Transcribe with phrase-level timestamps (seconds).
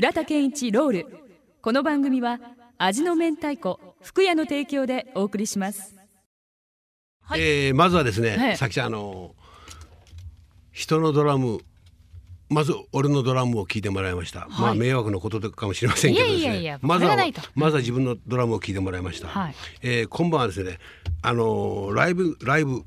[0.00, 1.06] 浦田健一ロール。
[1.60, 2.40] この番組は
[2.78, 5.94] 味の明太子福屋の提供でお送りします。
[7.20, 9.34] はい、えー、まずはですね、はい、さきちゃんあの
[10.72, 11.58] 人のドラム
[12.48, 16.40] まず俺のドラムを聞いてもらいました、はい、まあ迷惑のことかもしれませんけどですね。
[16.40, 17.18] いやいやいやまずは
[17.54, 20.78] まずは自分のドラムを聞いてもらいました、はい、えー、今晩はですね
[21.20, 22.84] あのライブライブ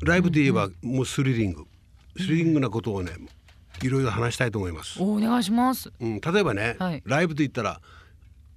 [0.00, 1.66] ライブで言えばもうスリリング、
[2.16, 3.12] スリリングなことをね
[3.82, 5.02] いろいろ話したいと思います。
[5.02, 7.80] お願いします、うん、例えばね、はい、ライブと言ったら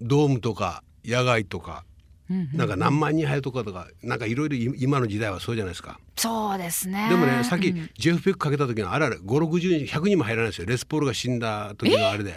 [0.00, 1.84] ドームとか野外とか
[2.28, 6.00] なんか何万人入るとかとかなんかいろいろ今の時代はそうじゃないですか。
[6.16, 7.08] そうですね。
[7.10, 10.66] でもねさっきジェフ・ペックかけた時のあれあれ560人100人も入らないですよ。
[10.66, 12.34] レスポールが死んだ時のあれで。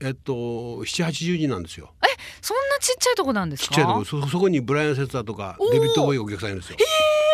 [0.00, 1.92] えっと780人なんですよ。
[2.02, 2.06] え
[2.40, 3.74] そんなちっちゃいとこなんですか？
[3.74, 6.78] ちっちゃいとこそそこにブライアン・セッターとかデビッド・ボーイお客さんいるんですよ。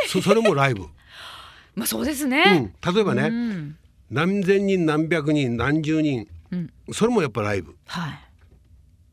[0.09, 0.87] そそれもライブ。
[1.75, 3.77] まあそうですね、うん、例えばね、うん、
[4.13, 7.75] 何千人何百人何十人、うん、それもやっぱライブ。
[7.87, 8.19] はい。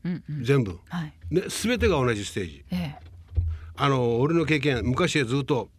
[0.06, 1.14] うんうん、全部、はい。
[1.32, 3.00] ね、全てが同じステージ、ええ、
[3.76, 5.70] あの俺の経験昔はずっと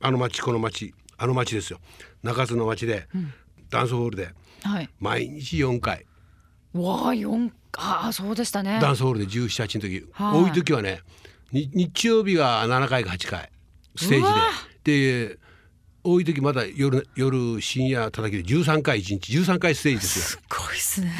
[0.00, 1.80] あの町この町あの町ですよ。
[2.22, 3.32] 中津の町で、うん、
[3.70, 4.30] ダンスホールで、
[4.62, 6.06] はい、毎日4回。
[6.72, 8.78] わあ4ああそうでしたね。
[8.80, 11.00] ダンスホールで1718の時、はい、多い時はね
[11.52, 13.50] 日曜日が7回か8回
[13.96, 14.32] ステージ
[14.84, 15.28] で。
[15.28, 15.38] で
[16.02, 20.24] 多い時まだ夜夜深夜叩きで13回1日13回ステージですよ。
[20.24, 21.12] すごいですね。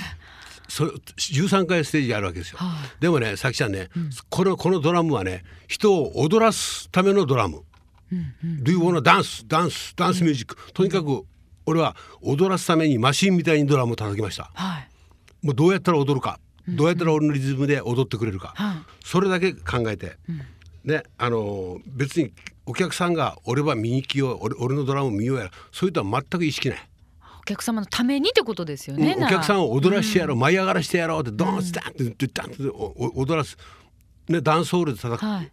[0.71, 7.65] そ13回ステージあるわけですよ、はあ、でもねさきちゃんね、うん、このこのドラムはね人を踊らすためのドラム
[8.13, 9.45] 「うんうん、Do you wanna dance?
[9.49, 11.25] ダンスダンスミュージック」とにかく
[11.67, 14.89] 俺は踊らすためにマシンみたいにドラムを叩きました、はい、
[15.43, 20.41] もうどうやったら踊るか、どうやったら俺のリズムで踊ってくれるか、うん、それだけ考えて、うん、
[20.85, 22.33] ねあの別に
[22.67, 26.79] お客さんが俺は見に来よう俺俺のドラムを見ようやそういうとは全く意識ない。
[27.41, 32.57] お客様のためにってことですよね、うん、お客さんを踊らしてやろう、うん、舞い上がらしてやろうってドンスタンってダンって
[33.17, 33.57] 踊らす、
[34.29, 35.51] ね、ダンスホールで叩く、はい、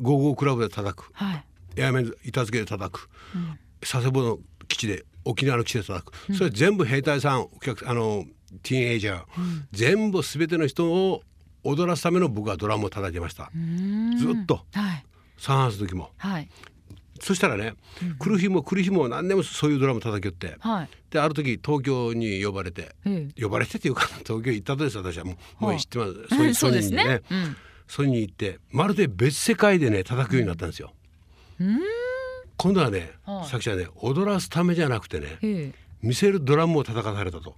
[0.00, 1.44] ゴーゴークラブで叩く、はい、
[1.76, 8.24] エアメン板付けで叩く、うん、佐世保の基地で沖縄の基地で叩く、それ全部兵隊さんお客あの
[8.62, 9.24] ティーンエイジャー、
[9.72, 11.22] 全部全ての人を
[11.62, 13.50] 踊らすための僕はドラムを叩いてました。
[14.18, 15.04] ずっと、はい、
[15.40, 16.48] サンハウスの時も、はい、
[17.18, 22.94] そしたらね、うん、来る日も来る日も何でもそういうドラム叩きよって、はい、である時東京に呼ばれて、
[23.40, 25.24] 呼ばれてっていうか 東京行ったとです私は。
[25.24, 27.56] もう,、もう知ってます、 ソニソニーにね、ねうん、
[27.88, 30.92] ソニーに行ってまるで別世界でね叩くようになったんですよ。
[32.58, 33.12] 今度はね、
[33.50, 37.56] さきちゃんね踊らすためじゃなくてね、見せるドラムを叩かされたと。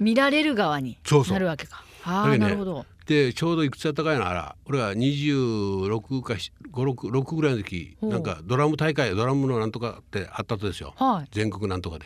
[0.00, 0.96] 見られる側に
[1.30, 1.76] なるわけか。
[1.76, 2.86] そうそうあ、ね、なるほど。
[3.08, 6.34] でちょうどいくつやったかいなあら俺は26か
[6.70, 12.04] 56ぐらいの時なんかドラム大会ドラムのなんとかってあったとですよ、はい、全国なんとかで、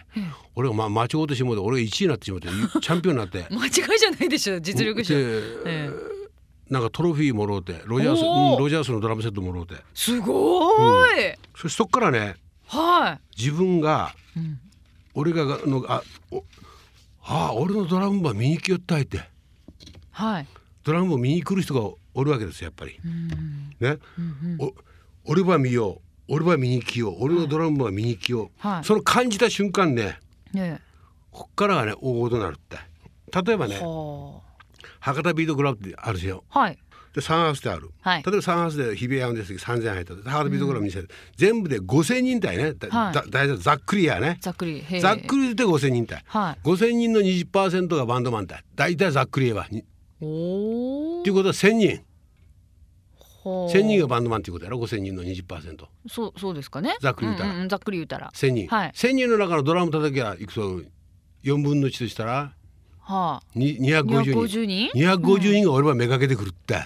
[0.55, 2.47] 俺がまあ間違うてしもうて俺が1位になってしもうて
[2.81, 3.47] チャンピオンになって。
[3.51, 5.15] 間違いじゃないでしょ実力者、
[5.67, 5.91] え
[6.71, 9.75] なんかトロフィーもろうてロジャース、うん、ロジャースのドラムセットもろうて。
[9.93, 12.37] すごい、うん、そそっからね、
[12.69, 14.61] はい、自分が、うん、
[15.15, 16.45] 俺がのあお
[17.25, 19.32] あ俺のドラムは見に来よったいって
[20.13, 20.47] はい。
[20.85, 22.99] ドラムを見に来る人がおるわけですやっぱり。
[23.81, 23.99] ね、
[24.59, 24.73] お
[25.25, 26.35] 俺は見よう。
[26.35, 27.17] 俺は見に来よう。
[27.19, 30.19] 俺のドラムは見に来よう、はい、その感じた瞬間ね、
[30.53, 30.81] ね。
[31.31, 32.79] こっからがね大事になるって。
[33.33, 33.81] 例えばね
[35.01, 36.79] 博多ビートクラブってあるしよ、はい、
[37.15, 44.37] でサンハウスである、はい、例えばサンハウスで日比谷山ですけど3,000入った博多ビートクラブ見せる、うん、全部で5,000人体ね、はい、だだざっくりやね。
[44.41, 44.85] ざっくり。
[45.01, 48.63] ざっくりで5,000人体、はい、5,000人の20%がバンドマン体。
[48.77, 49.67] 大体ざっくり言えば
[50.23, 52.05] っていうことは1,000人。
[53.45, 56.97] 1,000人がバンドマンっていうことやろ？5,000人の20%そうそうですかね。
[57.01, 58.31] ざっくり言ったら、うんうん、ざっくり言ったら。
[58.33, 60.81] 1,000人、はい、1,000人の中のドラム叩きゃいくと
[61.43, 62.55] 4分の1としたら、
[63.01, 64.91] はあ、250人。
[64.95, 65.65] 250人？
[65.65, 66.83] が俺はめがけてくるって、うん、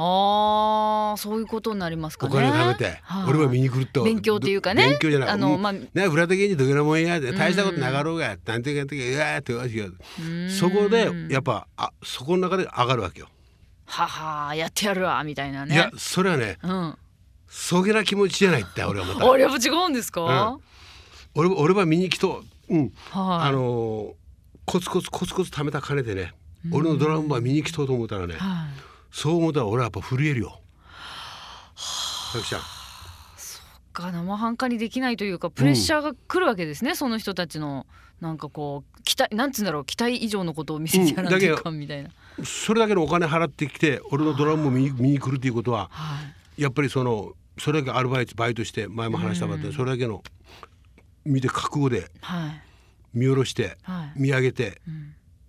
[0.00, 2.32] ああそういうことになりますかね。
[2.32, 4.04] お金貯めて、はあ、俺は見に来ると。
[4.04, 4.90] 勉強っていうかね。
[4.90, 5.28] 勉強じゃない。
[5.30, 13.28] あの、まあ、ねフラテ芸人どげなもんやで大したことなかろうがなんていうかうわーって言われてそこでやっぱあそこの中で上がるわけよ。
[13.86, 15.74] ははやってやるわみたいなね。
[15.74, 16.94] いやそれはね、うん、
[17.48, 19.26] そげな気持ちじゃないって俺はまた。
[19.28, 20.60] あれやっぱ違うんですか、うん、
[21.34, 22.76] 俺俺は見に来とう。
[22.76, 22.92] ん。
[23.10, 24.14] あのー、
[24.64, 26.34] コツコツコツコツ貯めた金でね
[26.70, 28.36] 俺のドラムは見に来とうと思ったらね、
[29.10, 30.60] そう思ったら俺はやっぱ震えるよ。
[31.76, 32.60] さきちゃん。
[33.36, 33.62] そっ
[33.92, 37.86] か生半可にできないというかプレッシャーが来るわけですね、うん、その人たちの
[38.20, 41.78] なんかこう期待なんつうんだろう期待以上のことを見せてやらないかん。
[41.78, 46.22] みたいな、うん、それだけのお金払ってきて俺のドラムを見に来るということは、は
[46.56, 50.22] い、やっぱりそのそれだけアルバイトバイトして前も話したかった、うん、それだけの
[51.24, 52.10] 見て覚悟で
[53.12, 54.80] 見下ろして、はい、見上げて、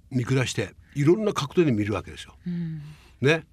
[0.09, 2.35] 見下していろんな角度で見るわけですよ。
[3.21, 3.45] うん、ね。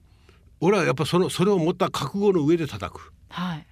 [0.60, 3.12] 俺はやっぱそのそれを持った覚悟の上で叩く。
[3.28, 3.66] はい、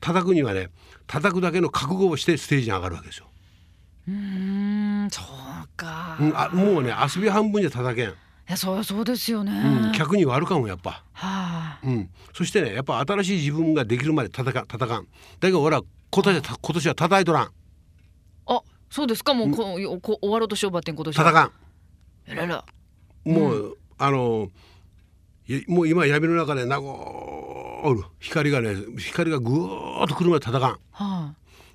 [0.00, 0.70] 叩くにはね
[1.06, 3.26] 叩くだけの覚悟をしてステージに上がるわけですよ。
[4.08, 8.08] うんそうか、うん、あもうね遊び半分じゃ叩けん。
[8.08, 8.12] い
[8.46, 9.52] やそうそうですよね、
[9.86, 15.04] うん、客に悪かもやっぱ、はあうん、そしてねやっぱ新しい自分ができるまで叩か叩かん。
[15.04, 15.08] だ
[15.40, 17.50] けど俺は今年は今年は叩いとらん。
[18.46, 19.32] あそうですか？
[19.32, 21.50] もうこ、うん、こ終わろうとしようばってん今年叩かん。
[23.24, 24.50] もう、うん、あの
[25.68, 31.34] もう今闇の中でなごる光がね光がぐーっと来るまで叩かん、はあ、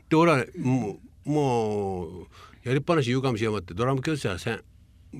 [0.10, 2.28] で俺はねもうもう
[2.64, 4.64] やりっぱなし言うかもしれんまってドラム教室はせん。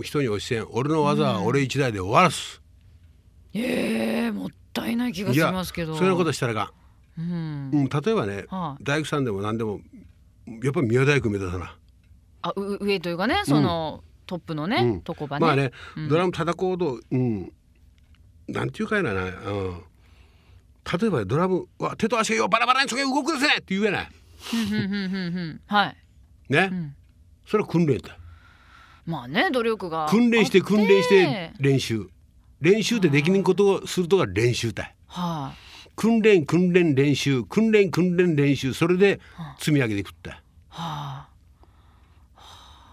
[0.04, 0.68] 人に教えん。
[0.72, 2.62] 俺の技は俺一台で終わらす、
[3.54, 5.96] ええー、もったいない気がしますけど。
[5.96, 6.74] そういうことしたらか
[7.18, 9.80] うん、うん、例えばね、はあ、大工さんでも何でも
[10.64, 11.76] やっぱり宮大工目指さな。
[12.42, 15.46] あ上というかねその、うん、トップのね、うん、とこばね。
[15.46, 15.72] まあね、
[16.08, 17.52] ドラム叩こうとうん
[18.52, 19.84] なんていうかやな、うん、
[21.00, 24.10] 例えばドラムは手と足がよバラバラにそげ動くですねって言えない。
[25.68, 25.98] はい。
[26.50, 26.96] ね、
[27.46, 28.18] それは訓練だ
[29.06, 30.08] まあね努力が。
[30.10, 32.10] 訓練して訓練して練習。
[32.62, 35.54] 練習ってできんことをするとが練習だ、はあ、
[35.96, 37.44] 訓練訓練練習。
[37.44, 38.74] 訓練訓練練習。
[38.74, 39.20] それで
[39.60, 40.38] 積み上げていくって、は
[40.70, 41.30] あ、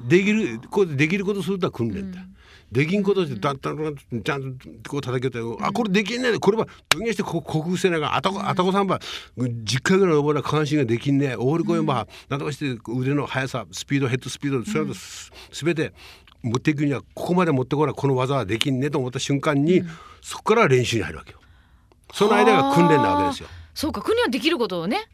[0.01, 2.37] できるこうできることするとは訓練だ、うん。
[2.71, 3.77] できんことしてだったら
[4.23, 8.99] ちゃんとこう叩けて、うん、あこれできんねえこれはどげして克服せながあたこあたこさんば
[9.39, 14.95] 10回ぐらい登ら下半身ができんねえオールコインばなんとかして腕の速さスピードヘッドスピードそれと
[15.53, 15.93] 全て
[16.43, 19.89] 持っていくにはここまで持ってこないこの技はできんねえと思った瞬間に、うん、
[20.21, 21.41] そこから練習に入るわけよ。
[22.13, 23.49] その間が訓練なわけですよ。
[23.77, 25.07] そうか国はできることをね、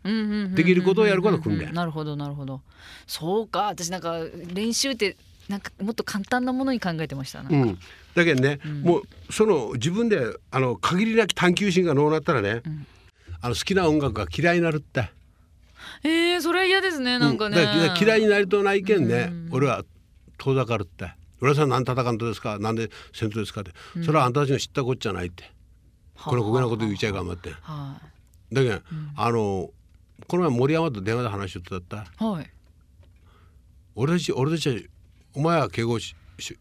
[0.54, 1.72] できることをやることが訓練。
[1.74, 2.60] なるほどなるほど。
[3.08, 4.20] そうか私なんか
[4.54, 5.16] 練習って
[5.48, 7.40] なんかもっと簡単なものに考えてました。
[7.40, 7.76] うん、
[8.14, 12.86] だけどね、うん、もうその自分であの限りなき探求心がのうなったらね、うん、
[13.40, 15.10] あの好きな音楽が嫌いになるって。
[16.04, 17.56] えー、それは嫌ですねなんかね、
[18.00, 19.84] 嫌いになりとないけんね、俺は
[20.38, 21.12] 遠ざかるって。
[21.40, 22.60] 浦さん何戦かんとですか？
[22.60, 23.72] なんで戦闘ですかって、
[24.04, 25.50] それはあんたたちの知ったこっちゃないって。
[26.14, 27.50] これこげなこと言っちゃいかんまって。
[27.62, 27.96] は
[28.52, 28.80] だけど、
[29.16, 29.70] あの
[30.28, 32.24] この前森山と電話で話しとったった。
[32.24, 32.50] はい。
[33.94, 34.76] 俺たち俺たちは
[35.34, 35.98] お前は敬語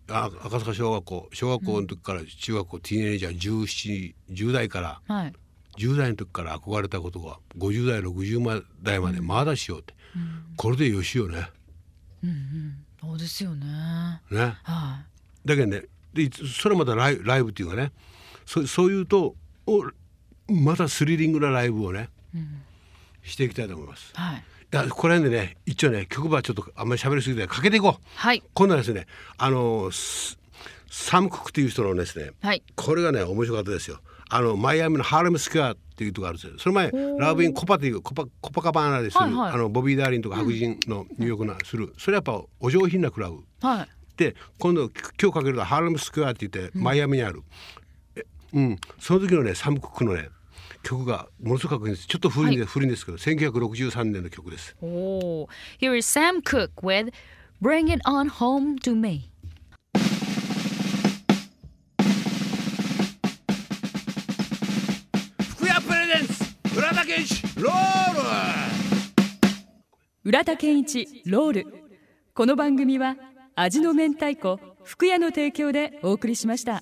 [0.10, 5.34] あ赤坂小学校小学校の時から中学校、うん、ティーネイジャー1710代から、はい、
[5.78, 11.50] 10代の時から憧れたことが50代60代までまだしようって、うん、これでよしよね。
[12.24, 13.66] うんうん、そうですよね。
[14.30, 14.58] ね。
[14.64, 15.04] は
[15.46, 15.84] い、だけどね
[16.14, 17.92] でそれまたライライブっていうかね
[18.46, 19.36] そそういうと
[19.66, 19.84] お
[20.52, 22.62] またスリリングなライブをね、うん、
[23.24, 24.12] していきたいと思います。
[24.14, 28.04] はいやこれでね一応ね曲はちょっとあんまり喋りすぎてかけていこう。
[28.16, 28.42] はい。
[28.54, 29.06] 今度はですね
[29.38, 29.92] あの
[30.90, 34.00] サムクックっていう人のですね、はい、これがね面白かったですよ。
[34.30, 36.54] あのマイアミのハーレムスクアっていうとこあるんですよ。
[36.58, 36.90] その前
[37.20, 43.44] ラブインコパっていうコパコパカバーナでする、はいはい、あのボビーダーリンとか白人のニューヨークなする、うん、それやっぱお上品なクラブ。
[43.62, 43.90] はい。
[44.16, 44.90] で今度
[45.22, 47.44] 今日かけるとハーレムスクアって言って、マイアミにある。
[48.54, 50.30] うん、その時のねサムクックのね
[50.84, 54.76] 曲がものすごくちょっと古いんで、はい、古いんですけど1963年の曲です。
[54.82, 55.48] お
[55.80, 57.14] Here is Sam Cooke with
[57.62, 59.30] Bring It On Home to Me.
[65.50, 68.22] 福屋プレゼンツ浦田健一ロール。
[70.24, 71.82] 浦田健一ロール。
[72.34, 73.18] この番組は
[73.56, 76.82] 味の明太子福屋の提供でお送りしました